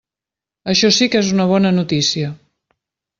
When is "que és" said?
1.15-1.29